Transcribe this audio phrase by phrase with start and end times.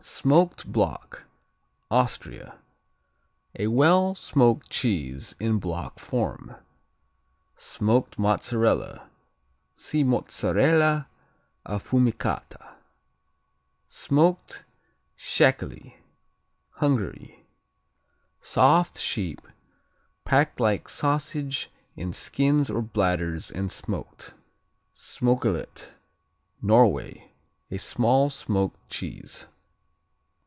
[0.00, 1.24] Smoked Block
[1.90, 2.60] Austria
[3.58, 6.54] A well smoked cheese in block form.
[7.56, 9.10] Smoked Mozzarella
[9.74, 11.08] see Mozzarella
[11.66, 12.76] Affumicata.
[13.88, 14.64] Smoked
[15.18, 15.96] Szekely
[16.74, 17.44] Hungary
[18.40, 19.40] Soft; sheep;
[20.24, 24.34] packed like sausage in skins or bladders and smoked.
[24.92, 25.92] Smokelet
[26.62, 27.32] Norway.
[27.72, 29.48] A small smoked cheese.